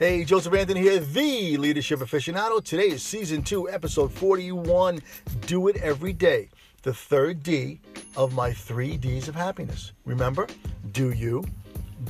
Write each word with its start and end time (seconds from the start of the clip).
Hey, 0.00 0.24
Joseph 0.24 0.54
Anthony 0.54 0.80
here, 0.80 0.98
the 0.98 1.58
leadership 1.58 2.00
aficionado. 2.00 2.64
Today 2.64 2.88
is 2.88 3.02
season 3.02 3.42
two, 3.42 3.68
episode 3.68 4.10
41 4.10 5.02
Do 5.42 5.68
It 5.68 5.76
Every 5.76 6.14
Day, 6.14 6.48
the 6.80 6.94
third 6.94 7.42
D 7.42 7.80
of 8.16 8.32
my 8.32 8.50
three 8.50 8.96
D's 8.96 9.28
of 9.28 9.34
happiness. 9.34 9.92
Remember, 10.06 10.46
do 10.92 11.10
you, 11.10 11.44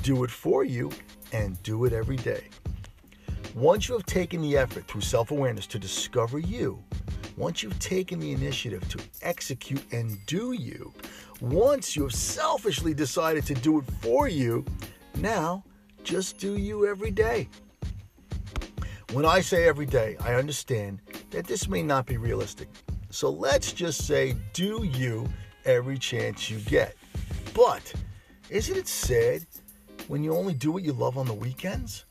do 0.04 0.22
it 0.22 0.30
for 0.30 0.62
you, 0.62 0.92
and 1.32 1.61
do 1.64 1.84
it 1.84 1.92
every 1.92 2.14
day. 2.18 2.45
Once 3.56 3.88
you 3.88 3.96
have 3.96 4.07
taken 4.07 4.41
the 4.41 4.57
effort 4.57 4.86
through 4.86 5.00
self 5.00 5.32
awareness 5.32 5.66
to 5.66 5.80
discover 5.80 6.38
you, 6.38 6.80
once 7.36 7.61
you've 7.61 7.80
taken 7.80 8.20
the 8.20 8.30
initiative 8.30 8.88
to 8.88 9.00
execute 9.22 9.82
and 9.93 10.16
do 10.27 10.52
you, 10.52 10.95
once 11.41 11.96
you 11.96 12.04
have 12.04 12.14
selfishly 12.14 12.95
decided 12.95 13.45
to 13.46 13.54
do 13.54 13.80
it 13.80 13.84
for 14.00 14.28
you, 14.28 14.64
now 15.16 15.64
just 16.04 16.38
do 16.38 16.56
you 16.56 16.86
every 16.86 17.10
day. 17.10 17.48
When 19.12 19.24
I 19.24 19.41
say 19.41 19.66
every 19.66 19.87
day, 19.87 20.16
I 20.20 20.34
understand 20.34 21.00
that 21.30 21.45
this 21.45 21.66
may 21.66 21.82
not 21.82 22.06
be 22.06 22.16
realistic. 22.16 22.69
So 23.10 23.28
let's 23.28 23.73
just 23.73 24.06
say 24.06 24.36
do 24.52 24.84
you 24.84 25.28
every 25.64 25.98
chance 25.98 26.48
you 26.48 26.59
get. 26.60 26.95
But 27.52 27.92
isn't 28.50 28.77
it 28.77 28.86
sad 28.86 29.46
when 30.06 30.23
you 30.23 30.33
only 30.33 30.55
do 30.55 30.70
what 30.70 30.84
you 30.84 30.92
love 30.92 31.19
on 31.19 31.27
the 31.27 31.34
weekends? 31.34 32.05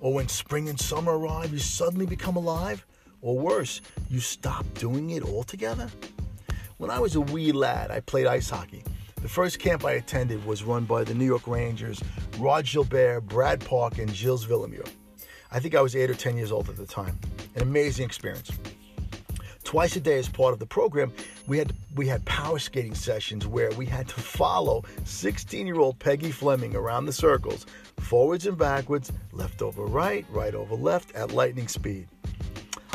Or 0.00 0.12
when 0.12 0.28
spring 0.28 0.68
and 0.68 0.78
summer 0.78 1.16
arrive, 1.16 1.50
you 1.50 1.58
suddenly 1.58 2.04
become 2.04 2.36
alive? 2.36 2.84
Or 3.22 3.38
worse, 3.38 3.80
you 4.10 4.20
stop 4.20 4.66
doing 4.74 5.08
it 5.10 5.22
altogether? 5.22 5.88
When 6.76 6.90
I 6.90 6.98
was 6.98 7.16
a 7.16 7.22
wee 7.22 7.52
lad, 7.52 7.90
I 7.90 8.00
played 8.00 8.26
ice 8.26 8.50
hockey. 8.50 8.84
The 9.22 9.30
first 9.30 9.60
camp 9.60 9.82
I 9.82 9.92
attended 9.92 10.44
was 10.44 10.62
run 10.62 10.84
by 10.84 11.04
the 11.04 11.14
New 11.14 11.24
York 11.24 11.46
Rangers, 11.48 12.02
Rod 12.38 12.66
Gilbert, 12.66 13.22
Brad 13.22 13.64
Park, 13.64 13.96
and 13.96 14.10
Gilles 14.14 14.44
Villemure. 14.44 14.88
I 15.50 15.60
think 15.60 15.74
I 15.74 15.80
was 15.80 15.96
eight 15.96 16.10
or 16.10 16.14
10 16.14 16.36
years 16.36 16.52
old 16.52 16.68
at 16.68 16.76
the 16.76 16.86
time. 16.86 17.18
An 17.54 17.62
amazing 17.62 18.04
experience. 18.04 18.50
Twice 19.64 19.96
a 19.96 20.00
day, 20.00 20.18
as 20.18 20.28
part 20.28 20.54
of 20.54 20.58
the 20.58 20.66
program, 20.66 21.12
we 21.46 21.58
had 21.58 21.74
we 21.94 22.06
had 22.06 22.24
power 22.24 22.58
skating 22.58 22.94
sessions 22.94 23.46
where 23.46 23.70
we 23.72 23.84
had 23.84 24.08
to 24.08 24.14
follow 24.14 24.82
16-year-old 25.04 25.98
Peggy 25.98 26.30
Fleming 26.30 26.74
around 26.74 27.04
the 27.04 27.12
circles, 27.12 27.66
forwards 27.98 28.46
and 28.46 28.56
backwards, 28.56 29.12
left 29.32 29.60
over 29.60 29.84
right, 29.84 30.24
right 30.30 30.54
over 30.54 30.74
left 30.74 31.14
at 31.14 31.32
lightning 31.32 31.68
speed. 31.68 32.08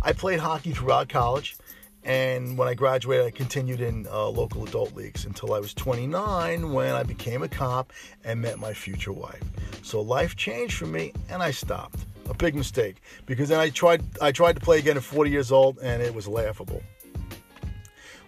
I 0.02 0.14
played 0.14 0.40
hockey 0.40 0.72
throughout 0.72 1.10
college, 1.10 1.58
and 2.04 2.58
when 2.58 2.68
I 2.68 2.74
graduated, 2.74 3.28
I 3.28 3.32
continued 3.32 3.82
in 3.82 4.08
uh, 4.12 4.30
local 4.30 4.64
adult 4.64 4.96
leagues 4.96 5.26
until 5.26 5.54
I 5.54 5.60
was 5.60 5.76
29 5.76 6.74
when 6.74 6.96
I 6.96 7.04
became 7.04 7.44
a 7.44 7.48
cop 7.48 7.94
and 8.24 8.42
met 8.42 8.58
my 8.58 8.74
future 8.74 9.14
wife. 9.14 9.44
So 9.84 10.02
life 10.02 10.36
changed 10.36 10.76
for 10.76 10.88
me, 10.88 11.14
and 11.30 11.44
I 11.44 11.52
stopped 11.52 12.06
a 12.30 12.34
big 12.34 12.56
mistake 12.56 13.02
because 13.26 13.50
then 13.50 13.60
I 13.60 13.70
tried 13.70 14.04
I 14.22 14.32
tried 14.32 14.56
to 14.56 14.62
play 14.62 14.80
again 14.80 14.98
at 14.98 15.04
40 15.04 15.30
years 15.30 15.52
old 15.52 15.80
and 15.80 16.02
it 16.02 16.14
was 16.14 16.28
laughable. 16.28 16.82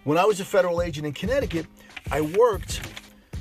When 0.04 0.18
I 0.18 0.24
was 0.24 0.40
a 0.40 0.44
federal 0.44 0.82
agent 0.82 1.06
in 1.06 1.12
Connecticut, 1.12 1.66
I 2.10 2.20
worked 2.20 2.80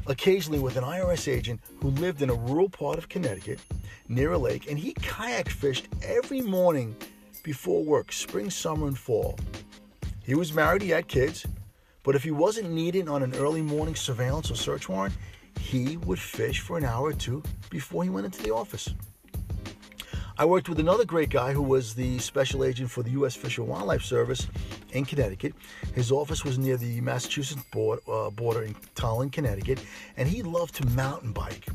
occasionally 0.07 0.59
with 0.59 0.77
an 0.77 0.83
IRS 0.83 1.31
agent 1.31 1.59
who 1.81 1.89
lived 1.91 2.21
in 2.21 2.29
a 2.29 2.33
rural 2.33 2.69
part 2.69 2.97
of 2.97 3.09
Connecticut 3.09 3.59
near 4.07 4.31
a 4.33 4.37
lake 4.37 4.69
and 4.69 4.77
he 4.77 4.93
kayak 4.93 5.49
fished 5.49 5.87
every 6.03 6.41
morning 6.41 6.95
before 7.43 7.83
work, 7.83 8.11
spring, 8.11 8.49
summer 8.49 8.87
and 8.87 8.97
fall. 8.97 9.37
He 10.23 10.33
was 10.33 10.53
married, 10.53 10.81
he 10.81 10.89
had 10.89 11.07
kids, 11.07 11.45
but 12.01 12.15
if 12.15 12.23
he 12.23 12.31
wasn't 12.31 12.71
needed 12.71 13.07
on 13.07 13.21
an 13.21 13.35
early 13.35 13.61
morning 13.61 13.95
surveillance 13.95 14.49
or 14.49 14.55
search 14.55 14.89
warrant, 14.89 15.15
he 15.59 15.97
would 15.97 16.19
fish 16.19 16.59
for 16.59 16.77
an 16.77 16.85
hour 16.85 17.09
or 17.09 17.13
two 17.13 17.43
before 17.69 18.03
he 18.03 18.09
went 18.09 18.25
into 18.25 18.41
the 18.41 18.53
office. 18.53 18.93
I 20.37 20.43
worked 20.43 20.67
with 20.67 20.81
another 20.81 21.05
great 21.05 21.29
guy 21.29 21.53
who 21.53 21.61
was 21.61 21.95
the 21.95 22.19
special 22.19 22.65
agent 22.65 22.91
for 22.91 23.01
the 23.01 23.11
U.S. 23.11 23.35
Fish 23.35 23.57
and 23.57 23.69
Wildlife 23.69 24.01
Service 24.01 24.47
in 24.91 25.05
Connecticut. 25.05 25.53
His 25.93 26.11
office 26.11 26.43
was 26.43 26.57
near 26.57 26.75
the 26.75 26.99
Massachusetts 26.99 27.63
uh, 27.73 28.29
border 28.31 28.63
in 28.63 28.75
Tolland, 28.95 29.31
Connecticut, 29.31 29.79
and 30.17 30.27
he 30.27 30.43
loved 30.43 30.75
to 30.75 30.85
mountain 30.87 31.31
bike. 31.31 31.65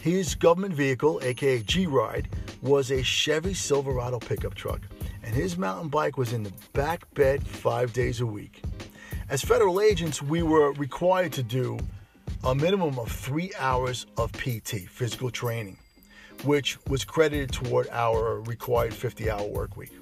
His 0.00 0.34
government 0.34 0.72
vehicle, 0.72 1.20
aka 1.22 1.60
G 1.60 1.86
Ride, 1.86 2.30
was 2.62 2.90
a 2.90 3.02
Chevy 3.02 3.52
Silverado 3.52 4.18
pickup 4.18 4.54
truck, 4.54 4.80
and 5.22 5.34
his 5.34 5.58
mountain 5.58 5.90
bike 5.90 6.16
was 6.16 6.32
in 6.32 6.42
the 6.42 6.52
back 6.72 7.12
bed 7.12 7.46
five 7.46 7.92
days 7.92 8.22
a 8.22 8.26
week. 8.26 8.62
As 9.28 9.42
federal 9.42 9.78
agents, 9.78 10.22
we 10.22 10.42
were 10.42 10.72
required 10.72 11.34
to 11.34 11.42
do 11.42 11.78
a 12.44 12.54
minimum 12.54 12.98
of 12.98 13.12
three 13.12 13.52
hours 13.58 14.06
of 14.16 14.32
PT, 14.32 14.88
physical 14.88 15.30
training 15.30 15.76
which 16.44 16.78
was 16.86 17.04
credited 17.04 17.52
toward 17.52 17.88
our 17.90 18.40
required 18.42 18.94
50 18.94 19.30
hour 19.30 19.46
work 19.46 19.76
week. 19.76 19.92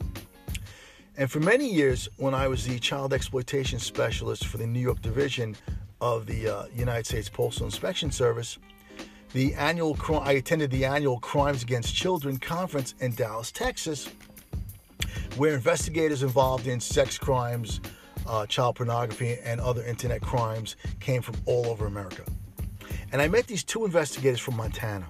And 1.17 1.31
for 1.31 1.41
many 1.41 1.69
years, 1.69 2.09
when 2.17 2.33
I 2.33 2.47
was 2.47 2.65
the 2.65 2.79
child 2.79 3.13
exploitation 3.13 3.81
specialist 3.81 4.47
for 4.47 4.57
the 4.57 4.67
New 4.67 4.81
York 4.81 5.03
division 5.03 5.57
of 6.01 6.27
the 6.27 6.49
uh, 6.49 6.67
United 6.75 7.07
States 7.07 7.29
Postal 7.29 7.67
Inspection 7.67 8.13
Service, 8.13 8.59
the 9.33 9.53
annual 9.55 9.97
I 10.21 10.33
attended 10.33 10.71
the 10.71 10.85
annual 10.85 11.19
Crimes 11.19 11.63
Against 11.63 11.95
Children 11.95 12.39
conference 12.39 12.95
in 13.01 13.15
Dallas, 13.15 13.51
Texas, 13.51 14.09
where 15.37 15.55
investigators 15.55 16.23
involved 16.23 16.67
in 16.67 16.81
sex 16.81 17.19
crimes, 17.19 17.81
uh, 18.27 18.47
child 18.47 18.77
pornography, 18.77 19.39
and 19.43 19.61
other 19.61 19.83
internet 19.83 20.23
crimes 20.23 20.77
came 21.01 21.21
from 21.21 21.35
all 21.47 21.67
over 21.67 21.87
America. 21.87 22.23
And 23.11 23.21
I 23.21 23.29
met 23.29 23.47
these 23.47 23.65
two 23.65 23.85
investigators 23.85 24.41
from 24.41 24.57
Montana. 24.57 25.07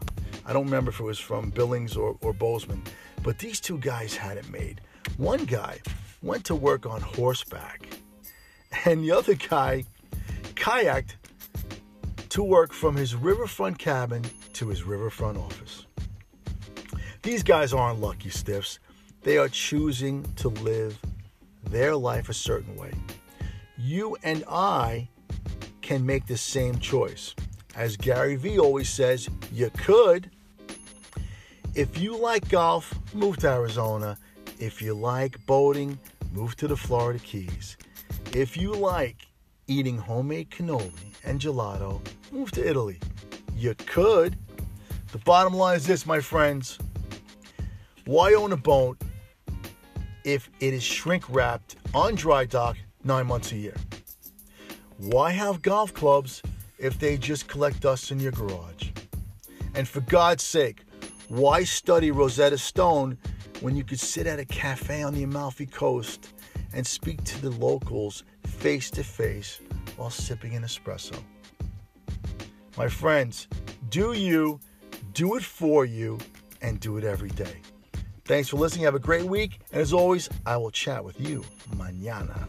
I 0.49 0.55
don't 0.55 0.65
remember 0.65 0.91
if 0.91 0.99
it 0.99 1.05
was 1.05 1.19
from 1.19 1.51
Billings 1.51 1.95
or, 1.95 2.17
or 2.23 2.33
Bozeman, 2.33 2.83
but 3.23 3.39
these 3.39 3.61
two 3.61 3.77
guys 3.77 4.17
had 4.17 4.39
it 4.39 4.49
made. 4.49 4.81
One 5.19 5.45
guy 5.45 5.79
went 6.23 6.47
to 6.47 6.55
work 6.55 6.87
on 6.87 7.03
horseback, 7.03 7.87
and 8.87 9.05
the 9.05 9.13
other 9.13 9.35
guy 9.35 9.85
kayaked 10.55 11.17
to 12.31 12.43
work 12.43 12.73
from 12.73 12.97
his 12.97 13.15
riverfront 13.15 13.79
cabin 13.79 14.23
to 14.55 14.69
his 14.69 14.85
riverfront 14.85 15.37
office. 15.37 15.85
These 17.23 17.43
guys 17.43 17.75
aren't 17.75 18.01
lucky 18.01 18.31
stiffs. 18.31 18.79
They 19.23 19.37
are 19.37 19.51
choosing 19.51 20.23
to 20.37 20.49
live 20.49 20.99
their 21.65 21.95
life 21.95 22.31
a 22.31 22.35
certain 22.35 22.75
way. 22.75 22.93
You 23.77 24.17
and 24.23 24.45
I 24.49 25.09
can 25.83 26.07
make 26.07 26.27
the 26.27 26.39
same 26.39 26.79
choice. 26.79 27.35
As 27.77 27.99
Gary 27.99 28.37
Vee 28.37 28.59
always 28.59 28.89
says, 28.89 29.29
you 29.53 29.71
could, 29.77 30.31
if 31.79 31.97
you 31.97 32.17
like 32.17 32.49
golf, 32.49 32.93
move 33.15 33.37
to 33.37 33.49
Arizona. 33.49 34.19
If 34.59 34.83
you 34.83 34.95
like 34.95 35.47
boating, 35.47 35.97
move 36.33 36.57
to 36.57 36.67
the 36.67 36.77
Florida 36.77 37.21
Keys. 37.21 37.77
If 38.33 38.57
you 38.57 38.73
like 38.73 39.29
eating 39.69 39.97
homemade 39.97 40.51
cannoli 40.51 40.91
and 41.23 41.41
gelato, 41.41 42.01
move 42.33 42.51
to 42.53 42.69
Italy. 42.69 42.99
You 43.55 43.77
could. 43.77 44.37
The 45.13 45.19
bottom 45.19 45.55
line 45.55 45.77
is 45.77 45.87
this, 45.87 46.05
my 46.05 46.19
friends. 46.19 46.81
Why 48.07 48.35
own 48.35 48.51
a 48.51 48.57
boat 48.57 49.01
if 50.25 50.51
it 50.59 50.75
is 50.75 50.83
shrink 50.83 51.31
wrapped 51.31 51.77
on 51.95 52.17
dry 52.17 52.45
dock 52.45 52.77
nine 53.05 53.29
months 53.29 53.53
a 53.53 53.57
year? 53.57 53.77
Why 54.97 55.31
have 55.31 55.63
golf 55.63 55.95
clubs 55.95 56.43
if 56.77 56.99
they 56.99 57.17
just 57.17 57.47
collect 57.47 57.79
dust 57.79 58.11
in 58.11 58.19
your 58.19 58.33
garage? 58.33 58.89
And 59.77 59.87
for 59.87 60.01
God's 60.01 60.43
sake, 60.43 60.83
why 61.29 61.65
study 61.65 62.11
Rosetta 62.11 62.59
Stone 62.59 63.19
when 63.61 63.77
you 63.77 63.85
could 63.85 64.01
sit 64.01 64.27
at 64.27 64.39
a 64.39 64.45
cafe 64.45 65.03
on 65.03 65.15
the 65.15 65.23
Amalfi 65.23 65.67
Coast 65.67 66.31
and 66.73 66.87
speak 66.87 67.23
to 67.25 67.41
the 67.43 67.51
locals 67.51 68.25
face 68.45 68.91
to 68.93 69.05
face 69.05 69.61
while 69.97 70.11
sipping 70.11 70.55
an 70.55 70.63
espresso? 70.63 71.23
My 72.77 72.89
friends, 72.89 73.49
do 73.89 74.13
you, 74.13 74.61
do 75.13 75.35
it 75.37 75.43
for 75.43 75.85
you, 75.85 76.19
and 76.63 76.81
do 76.81 76.97
it 76.97 77.05
every 77.05 77.31
day. 77.31 77.61
Thanks 78.25 78.49
for 78.49 78.57
listening. 78.57 78.85
Have 78.85 78.95
a 78.95 79.01
great 79.01 79.25
week. 79.25 79.61
And 79.73 79.81
as 79.81 79.93
always, 79.93 80.29
I 80.45 80.57
will 80.57 80.71
chat 80.71 81.05
with 81.05 81.21
you 81.21 81.45
mañana. 81.77 82.47